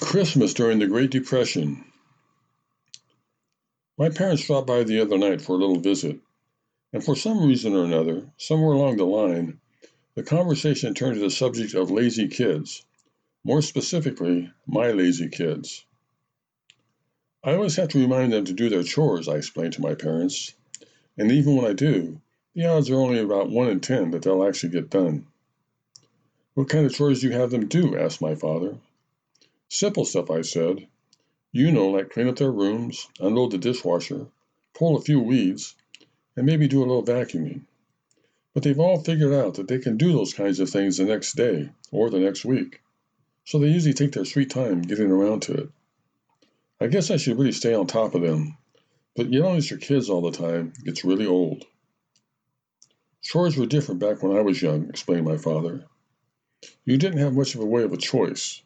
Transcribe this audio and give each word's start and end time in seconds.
Christmas 0.00 0.54
during 0.54 0.78
the 0.78 0.86
Great 0.86 1.10
Depression. 1.10 1.84
My 3.98 4.08
parents 4.08 4.44
dropped 4.44 4.66
by 4.66 4.82
the 4.82 4.98
other 4.98 5.18
night 5.18 5.42
for 5.42 5.52
a 5.52 5.58
little 5.58 5.78
visit, 5.78 6.18
and 6.92 7.04
for 7.04 7.14
some 7.14 7.46
reason 7.46 7.76
or 7.76 7.84
another, 7.84 8.30
somewhere 8.38 8.72
along 8.72 8.96
the 8.96 9.04
line, 9.04 9.60
the 10.14 10.22
conversation 10.22 10.94
turned 10.94 11.16
to 11.16 11.20
the 11.20 11.30
subject 11.30 11.74
of 11.74 11.90
lazy 11.90 12.28
kids, 12.28 12.82
more 13.44 13.60
specifically, 13.60 14.50
my 14.66 14.90
lazy 14.90 15.28
kids. 15.28 15.84
I 17.44 17.52
always 17.52 17.76
have 17.76 17.90
to 17.90 18.00
remind 18.00 18.32
them 18.32 18.46
to 18.46 18.54
do 18.54 18.70
their 18.70 18.82
chores, 18.82 19.28
I 19.28 19.36
explained 19.36 19.74
to 19.74 19.82
my 19.82 19.94
parents, 19.94 20.54
and 21.18 21.30
even 21.30 21.56
when 21.56 21.66
I 21.66 21.74
do, 21.74 22.20
the 22.54 22.64
odds 22.64 22.90
are 22.90 22.96
only 22.96 23.18
about 23.18 23.50
1 23.50 23.68
in 23.68 23.80
10 23.80 24.12
that 24.12 24.22
they'll 24.22 24.48
actually 24.48 24.70
get 24.70 24.90
done. 24.90 25.26
What 26.54 26.70
kind 26.70 26.86
of 26.86 26.94
chores 26.94 27.20
do 27.20 27.28
you 27.28 27.34
have 27.34 27.50
them 27.50 27.68
do? 27.68 27.98
asked 27.98 28.22
my 28.22 28.34
father. 28.34 28.78
Simple 29.72 30.04
stuff, 30.04 30.32
I 30.32 30.42
said. 30.42 30.88
You 31.52 31.70
know, 31.70 31.90
like 31.90 32.10
clean 32.10 32.26
up 32.26 32.34
their 32.34 32.50
rooms, 32.50 33.06
unload 33.20 33.52
the 33.52 33.58
dishwasher, 33.58 34.26
pull 34.74 34.96
a 34.96 35.00
few 35.00 35.20
weeds, 35.20 35.76
and 36.34 36.44
maybe 36.44 36.66
do 36.66 36.80
a 36.80 36.88
little 36.90 37.04
vacuuming. 37.04 37.66
But 38.52 38.64
they've 38.64 38.80
all 38.80 39.04
figured 39.04 39.32
out 39.32 39.54
that 39.54 39.68
they 39.68 39.78
can 39.78 39.96
do 39.96 40.12
those 40.12 40.34
kinds 40.34 40.58
of 40.58 40.70
things 40.70 40.96
the 40.96 41.04
next 41.04 41.36
day 41.36 41.70
or 41.92 42.10
the 42.10 42.18
next 42.18 42.44
week. 42.44 42.80
So 43.44 43.60
they 43.60 43.68
usually 43.68 43.94
take 43.94 44.10
their 44.10 44.24
sweet 44.24 44.50
time 44.50 44.82
getting 44.82 45.08
around 45.08 45.42
to 45.42 45.52
it. 45.52 45.70
I 46.80 46.88
guess 46.88 47.12
I 47.12 47.16
should 47.16 47.38
really 47.38 47.52
stay 47.52 47.72
on 47.72 47.86
top 47.86 48.16
of 48.16 48.22
them, 48.22 48.58
but 49.14 49.32
yelling 49.32 49.58
at 49.58 49.70
your 49.70 49.78
kids 49.78 50.10
all 50.10 50.22
the 50.22 50.36
time 50.36 50.72
gets 50.84 51.04
really 51.04 51.26
old. 51.26 51.64
Chores 53.22 53.56
were 53.56 53.66
different 53.66 54.00
back 54.00 54.20
when 54.20 54.36
I 54.36 54.40
was 54.40 54.60
young, 54.60 54.88
explained 54.88 55.26
my 55.26 55.36
father. 55.36 55.84
You 56.84 56.96
didn't 56.96 57.20
have 57.20 57.34
much 57.34 57.54
of 57.54 57.60
a 57.60 57.66
way 57.66 57.84
of 57.84 57.92
a 57.92 57.96
choice. 57.96 58.62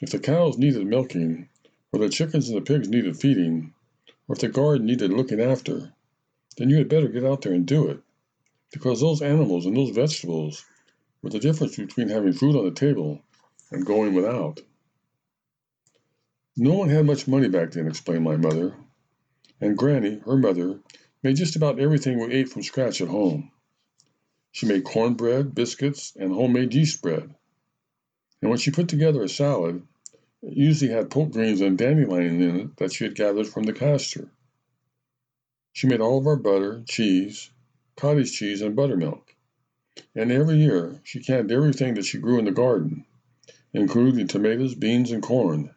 If 0.00 0.10
the 0.10 0.18
cows 0.18 0.58
needed 0.58 0.86
milking, 0.86 1.48
or 1.92 2.00
the 2.00 2.08
chickens 2.08 2.48
and 2.48 2.56
the 2.56 2.62
pigs 2.62 2.88
needed 2.88 3.16
feeding, 3.16 3.74
or 4.26 4.34
if 4.34 4.40
the 4.40 4.48
garden 4.48 4.86
needed 4.86 5.12
looking 5.12 5.40
after, 5.40 5.92
then 6.56 6.68
you 6.68 6.78
had 6.78 6.88
better 6.88 7.08
get 7.08 7.24
out 7.24 7.42
there 7.42 7.52
and 7.52 7.64
do 7.64 7.88
it. 7.88 8.00
Because 8.72 9.00
those 9.00 9.22
animals 9.22 9.66
and 9.66 9.76
those 9.76 9.90
vegetables 9.90 10.64
were 11.22 11.30
the 11.30 11.38
difference 11.38 11.76
between 11.76 12.08
having 12.08 12.32
food 12.32 12.56
on 12.56 12.64
the 12.64 12.72
table 12.72 13.22
and 13.70 13.86
going 13.86 14.14
without. 14.14 14.60
No 16.56 16.74
one 16.74 16.88
had 16.88 17.06
much 17.06 17.28
money 17.28 17.48
back 17.48 17.70
then, 17.70 17.86
explained 17.86 18.24
my 18.24 18.36
mother, 18.36 18.76
and 19.60 19.78
Granny, 19.78 20.20
her 20.24 20.36
mother, 20.36 20.80
made 21.22 21.36
just 21.36 21.56
about 21.56 21.78
everything 21.78 22.18
we 22.18 22.32
ate 22.32 22.48
from 22.48 22.62
scratch 22.62 23.00
at 23.00 23.08
home. 23.08 23.50
She 24.52 24.66
made 24.66 24.84
cornbread, 24.84 25.54
biscuits, 25.54 26.12
and 26.16 26.32
homemade 26.32 26.74
yeast 26.74 27.00
bread. 27.00 27.34
And 28.44 28.50
when 28.50 28.58
she 28.58 28.70
put 28.70 28.88
together 28.88 29.22
a 29.22 29.28
salad, 29.30 29.80
it 30.42 30.52
usually 30.54 30.90
had 30.90 31.08
poke 31.08 31.30
greens 31.32 31.62
and 31.62 31.78
dandelion 31.78 32.42
in 32.42 32.60
it 32.60 32.76
that 32.76 32.92
she 32.92 33.04
had 33.04 33.14
gathered 33.14 33.46
from 33.46 33.62
the 33.62 33.72
pasture. 33.72 34.28
She 35.72 35.86
made 35.86 36.02
all 36.02 36.18
of 36.18 36.26
our 36.26 36.36
butter, 36.36 36.82
cheese, 36.86 37.48
cottage 37.96 38.34
cheese, 38.34 38.60
and 38.60 38.76
buttermilk. 38.76 39.34
And 40.14 40.30
every 40.30 40.56
year 40.56 41.00
she 41.04 41.20
canned 41.20 41.50
everything 41.50 41.94
that 41.94 42.04
she 42.04 42.18
grew 42.18 42.38
in 42.38 42.44
the 42.44 42.52
garden, 42.52 43.06
including 43.72 44.28
tomatoes, 44.28 44.74
beans, 44.74 45.10
and 45.10 45.22
corn. 45.22 45.74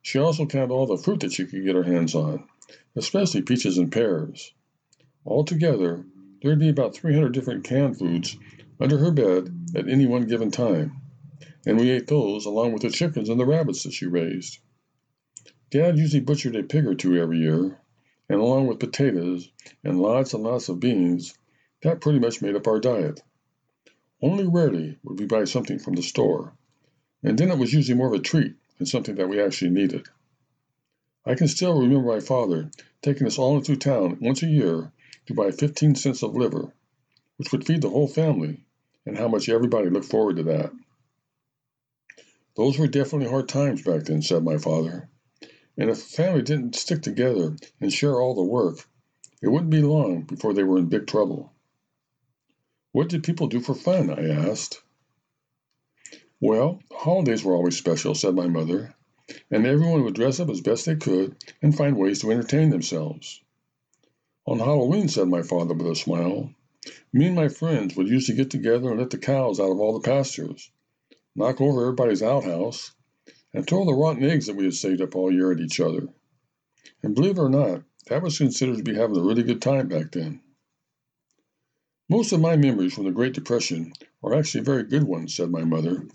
She 0.00 0.18
also 0.18 0.46
canned 0.46 0.72
all 0.72 0.86
the 0.86 0.96
fruit 0.96 1.20
that 1.20 1.34
she 1.34 1.44
could 1.44 1.64
get 1.64 1.76
her 1.76 1.82
hands 1.82 2.14
on, 2.14 2.48
especially 2.96 3.42
peaches 3.42 3.76
and 3.76 3.92
pears. 3.92 4.54
Altogether, 5.26 6.06
there'd 6.40 6.60
be 6.60 6.70
about 6.70 6.94
300 6.94 7.30
different 7.32 7.64
canned 7.64 7.98
foods 7.98 8.38
under 8.80 8.96
her 8.96 9.10
bed 9.10 9.54
at 9.74 9.86
any 9.86 10.06
one 10.06 10.26
given 10.26 10.50
time 10.50 11.02
and 11.66 11.78
we 11.78 11.90
ate 11.90 12.06
those 12.06 12.46
along 12.46 12.72
with 12.72 12.82
the 12.82 12.90
chickens 12.90 13.28
and 13.28 13.38
the 13.38 13.46
rabbits 13.46 13.82
that 13.82 13.92
she 13.92 14.06
raised. 14.06 14.58
Dad 15.70 15.98
usually 15.98 16.20
butchered 16.20 16.56
a 16.56 16.62
pig 16.62 16.86
or 16.86 16.94
two 16.94 17.16
every 17.16 17.38
year, 17.38 17.78
and 18.28 18.40
along 18.40 18.66
with 18.66 18.78
potatoes 18.78 19.50
and 19.84 20.00
lots 20.00 20.32
and 20.34 20.42
lots 20.42 20.68
of 20.68 20.80
beans, 20.80 21.34
that 21.82 22.00
pretty 22.00 22.18
much 22.18 22.40
made 22.40 22.56
up 22.56 22.66
our 22.66 22.80
diet. 22.80 23.22
Only 24.22 24.46
rarely 24.46 24.98
would 25.04 25.20
we 25.20 25.26
buy 25.26 25.44
something 25.44 25.78
from 25.78 25.94
the 25.94 26.02
store, 26.02 26.52
and 27.22 27.38
then 27.38 27.50
it 27.50 27.58
was 27.58 27.72
usually 27.72 27.98
more 27.98 28.08
of 28.08 28.14
a 28.14 28.18
treat 28.18 28.54
than 28.78 28.86
something 28.86 29.14
that 29.16 29.28
we 29.28 29.40
actually 29.40 29.70
needed. 29.70 30.06
I 31.26 31.34
can 31.34 31.48
still 31.48 31.78
remember 31.78 32.08
my 32.08 32.20
father 32.20 32.70
taking 33.02 33.26
us 33.26 33.38
all 33.38 33.56
into 33.58 33.76
town 33.76 34.18
once 34.20 34.42
a 34.42 34.46
year 34.46 34.90
to 35.26 35.34
buy 35.34 35.50
15 35.50 35.94
cents 35.96 36.22
of 36.22 36.34
liver, 36.34 36.72
which 37.36 37.52
would 37.52 37.66
feed 37.66 37.82
the 37.82 37.90
whole 37.90 38.08
family, 38.08 38.64
and 39.04 39.18
how 39.18 39.28
much 39.28 39.48
everybody 39.48 39.90
looked 39.90 40.06
forward 40.10 40.36
to 40.36 40.42
that. 40.44 40.72
Those 42.58 42.76
were 42.76 42.88
definitely 42.88 43.28
hard 43.28 43.48
times 43.48 43.82
back 43.82 44.02
then, 44.02 44.20
said 44.20 44.42
my 44.42 44.58
father. 44.58 45.08
And 45.76 45.90
if 45.90 45.98
the 45.98 46.16
family 46.16 46.42
didn't 46.42 46.74
stick 46.74 47.02
together 47.02 47.54
and 47.80 47.92
share 47.92 48.20
all 48.20 48.34
the 48.34 48.42
work, 48.42 48.84
it 49.40 49.46
wouldn't 49.46 49.70
be 49.70 49.80
long 49.80 50.22
before 50.22 50.52
they 50.52 50.64
were 50.64 50.76
in 50.76 50.86
big 50.86 51.06
trouble. 51.06 51.52
What 52.90 53.10
did 53.10 53.22
people 53.22 53.46
do 53.46 53.60
for 53.60 53.76
fun? 53.76 54.10
I 54.10 54.28
asked. 54.28 54.82
Well, 56.40 56.82
holidays 56.90 57.44
were 57.44 57.54
always 57.54 57.78
special, 57.78 58.16
said 58.16 58.34
my 58.34 58.48
mother, 58.48 58.92
and 59.52 59.64
everyone 59.64 60.02
would 60.02 60.16
dress 60.16 60.40
up 60.40 60.48
as 60.48 60.60
best 60.60 60.84
they 60.84 60.96
could 60.96 61.36
and 61.62 61.76
find 61.76 61.96
ways 61.96 62.22
to 62.22 62.32
entertain 62.32 62.70
themselves. 62.70 63.40
On 64.46 64.58
Halloween, 64.58 65.08
said 65.08 65.28
my 65.28 65.42
father 65.42 65.74
with 65.74 65.86
a 65.86 65.94
smile, 65.94 66.52
me 67.12 67.26
and 67.26 67.36
my 67.36 67.46
friends 67.46 67.94
would 67.94 68.08
usually 68.08 68.36
get 68.36 68.50
together 68.50 68.90
and 68.90 68.98
let 68.98 69.10
the 69.10 69.18
cows 69.18 69.60
out 69.60 69.70
of 69.70 69.78
all 69.78 69.96
the 69.96 70.00
pastures 70.04 70.72
knock 71.38 71.60
over 71.60 71.82
everybody's 71.82 72.20
outhouse, 72.20 72.90
and 73.54 73.64
throw 73.64 73.84
the 73.84 73.94
rotten 73.94 74.24
eggs 74.24 74.46
that 74.46 74.56
we 74.56 74.64
had 74.64 74.74
saved 74.74 75.00
up 75.00 75.14
all 75.14 75.32
year 75.32 75.52
at 75.52 75.60
each 75.60 75.78
other. 75.78 76.08
And 77.00 77.14
believe 77.14 77.38
it 77.38 77.42
or 77.42 77.48
not, 77.48 77.84
that 78.08 78.22
was 78.22 78.38
considered 78.38 78.78
to 78.78 78.82
be 78.82 78.96
having 78.96 79.16
a 79.16 79.22
really 79.22 79.44
good 79.44 79.62
time 79.62 79.86
back 79.86 80.10
then. 80.10 80.40
Most 82.08 82.32
of 82.32 82.40
my 82.40 82.56
memories 82.56 82.92
from 82.92 83.04
the 83.04 83.12
Great 83.12 83.34
Depression 83.34 83.92
are 84.20 84.34
actually 84.34 84.64
very 84.64 84.82
good 84.82 85.04
ones, 85.04 85.36
said 85.36 85.48
my 85.50 85.62
mother, 85.62 86.08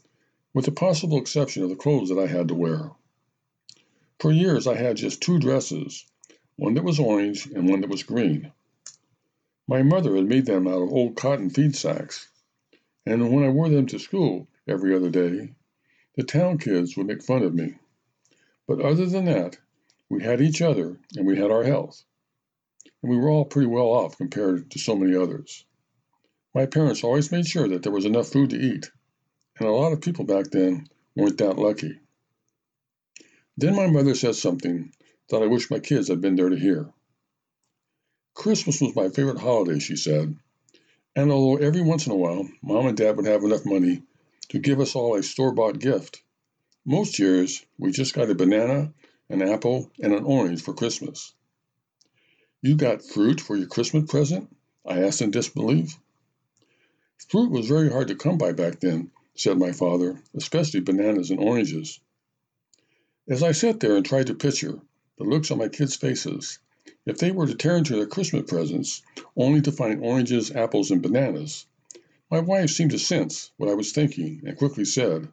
with 0.54 0.66
the 0.66 0.72
possible 0.74 1.18
exception 1.18 1.64
of 1.64 1.70
the 1.70 1.78
clothes 1.78 2.10
that 2.10 2.20
I 2.20 2.28
had 2.28 2.50
to 2.50 2.56
wear. 2.56 2.92
For 4.20 4.30
years 4.30 4.68
I 4.68 4.76
had 4.76 4.98
just 4.98 5.22
two 5.22 5.40
dresses, 5.40 6.06
one 6.58 6.74
that 6.74 6.84
was 6.84 7.00
orange 7.00 7.46
and 7.46 7.70
one 7.70 7.80
that 7.80 7.90
was 7.90 8.04
green. 8.04 8.52
My 9.70 9.84
mother 9.84 10.18
had 10.18 10.28
made 10.28 10.48
them 10.48 10.68
out 10.68 10.82
of 10.82 10.92
old 10.92 11.16
cotton 11.16 11.50
feed 11.50 11.78
sacks, 11.78 12.28
and 13.06 13.32
when 13.34 13.46
I 13.46 13.50
wore 13.50 13.70
them 13.70 13.86
to 13.88 14.00
school, 14.00 14.50
every 14.68 14.96
other 14.96 15.10
day, 15.10 15.54
the 16.16 16.24
town 16.24 16.58
kids 16.58 16.96
would 16.96 17.08
make 17.08 17.24
fun 17.24 17.44
of 17.44 17.54
me. 17.54 17.76
But 18.68 18.82
other 18.82 19.06
than 19.06 19.26
that, 19.26 19.58
we 20.10 20.24
had 20.24 20.42
each 20.42 20.62
other 20.62 21.00
and 21.16 21.26
we 21.26 21.38
had 21.38 21.52
our 21.52 21.64
health. 21.64 22.04
And 23.02 23.12
we 23.12 23.18
were 23.18 23.30
all 23.30 23.46
pretty 23.46 23.68
well 23.68 23.88
off 23.88 24.18
compared 24.18 24.72
to 24.72 24.80
so 24.80 24.96
many 24.96 25.16
others. 25.16 25.66
My 26.54 26.66
parents 26.66 27.04
always 27.04 27.32
made 27.32 27.48
sure 27.48 27.68
that 27.68 27.84
there 27.84 27.92
was 27.92 28.06
enough 28.06 28.28
food 28.28 28.52
to 28.52 28.60
eat, 28.60 28.92
and 29.60 29.68
a 29.68 29.72
lot 29.72 29.92
of 29.92 30.02
people 30.02 30.26
back 30.26 30.52
then 30.52 30.88
weren't 31.16 31.40
that 31.40 31.58
lucky. 31.58 32.00
Then 33.58 33.76
my 33.76 33.88
mother 33.88 34.16
said 34.16 34.36
something 34.36 34.94
that 35.30 35.42
I 35.42 35.48
wish 35.48 35.72
my 35.72 35.80
kids 35.80 36.10
had 36.10 36.22
been 36.22 36.36
there 36.36 36.50
to 36.50 36.56
hear. 36.56 36.92
Christmas 38.36 38.82
was 38.82 38.96
my 38.96 39.10
favorite 39.10 39.40
holiday, 39.40 39.80
she 39.80 39.96
said, 39.96 40.38
and 41.16 41.32
although 41.32 41.64
every 41.64 41.82
once 41.82 42.06
in 42.06 42.12
a 42.12 42.16
while 42.16 42.48
mom 42.62 42.88
and 42.88 42.98
dad 42.98 43.16
would 43.18 43.26
have 43.26 43.44
enough 43.44 43.66
money 43.66 44.04
to 44.54 44.60
give 44.60 44.80
us 44.80 44.96
all 44.96 45.16
a 45.16 45.24
store 45.24 45.52
bought 45.52 45.80
gift. 45.80 46.22
Most 46.86 47.18
years, 47.18 47.66
we 47.80 47.92
just 47.92 48.14
got 48.14 48.30
a 48.30 48.36
banana, 48.36 48.94
an 49.28 49.42
apple, 49.42 49.92
and 50.00 50.14
an 50.14 50.24
orange 50.26 50.62
for 50.62 50.76
Christmas. 50.76 51.34
You 52.62 52.76
got 52.76 53.04
fruit 53.04 53.42
for 53.42 53.56
your 53.56 53.66
Christmas 53.66 54.04
present? 54.08 54.56
I 54.86 55.02
asked 55.02 55.24
in 55.24 55.32
disbelief. 55.32 55.98
Fruit 57.30 57.50
was 57.50 57.68
very 57.68 57.90
hard 57.90 58.10
to 58.10 58.16
come 58.16 58.38
by 58.38 58.52
back 58.52 58.80
then, 58.80 59.10
said 59.34 59.58
my 59.58 59.72
father, 59.72 60.22
especially 60.36 60.82
bananas 60.82 61.32
and 61.32 61.40
oranges. 61.40 62.00
As 63.28 63.42
I 63.42 63.54
sat 63.54 63.80
there 63.80 63.98
and 63.98 64.06
tried 64.06 64.28
to 64.28 64.36
picture 64.36 64.80
the 65.18 65.24
looks 65.24 65.50
on 65.50 65.58
my 65.58 65.70
kids' 65.70 65.96
faces, 65.96 66.60
if 67.08 67.18
they 67.18 67.32
were 67.32 67.48
to 67.48 67.56
tear 67.56 67.76
into 67.76 67.96
their 67.96 68.06
Christmas 68.06 68.44
presents 68.48 69.02
only 69.36 69.62
to 69.62 69.72
find 69.72 70.04
oranges, 70.04 70.52
apples, 70.52 70.92
and 70.92 71.02
bananas, 71.02 71.66
my 72.34 72.40
wife 72.40 72.72
seemed 72.72 72.90
to 72.90 72.98
sense 72.98 73.52
what 73.58 73.70
I 73.70 73.76
was 73.76 73.92
thinking 73.92 74.42
and 74.44 74.58
quickly 74.58 74.86
said, 74.86 75.32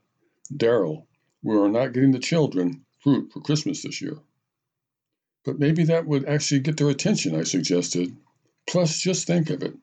Daryl, 0.54 1.06
we 1.42 1.56
are 1.56 1.70
not 1.70 1.94
getting 1.94 2.10
the 2.10 2.18
children 2.18 2.84
fruit 2.98 3.32
for 3.32 3.40
Christmas 3.40 3.82
this 3.82 4.02
year. 4.02 4.18
But 5.42 5.58
maybe 5.58 5.84
that 5.84 6.06
would 6.06 6.26
actually 6.26 6.60
get 6.60 6.76
their 6.76 6.90
attention, 6.90 7.34
I 7.34 7.44
suggested. 7.44 8.14
Plus, 8.66 9.00
just 9.00 9.26
think 9.26 9.48
of 9.48 9.62
it. 9.62 9.74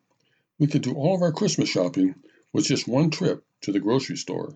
We 0.59 0.67
could 0.67 0.83
do 0.83 0.93
all 0.93 1.15
of 1.15 1.23
our 1.23 1.31
Christmas 1.31 1.69
shopping 1.69 2.13
with 2.53 2.67
just 2.67 2.87
one 2.87 3.09
trip 3.09 3.43
to 3.61 3.71
the 3.71 3.79
grocery 3.79 4.17
store. 4.17 4.53